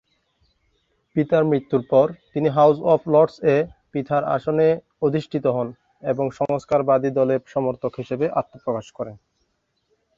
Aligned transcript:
পিতার 1.15 1.43
মৃত্যুর 1.43 1.83
পর 1.89 2.07
তিনি 2.33 2.47
হাউজ 2.49 2.77
অফ 2.85 3.01
লর্ডস-এ 3.07 3.55
পিতার 3.91 4.23
আসনে 4.35 4.67
অধিষ্ঠিত 5.01 5.45
হন 5.47 5.67
এবং 6.03 6.25
সংস্কারবাদী 6.39 7.09
দলের 7.11 7.41
সমর্থক 7.53 7.91
হিসেবে 7.97 8.25
আত্মপ্রকাশ 8.39 8.87
করেন। 8.97 9.15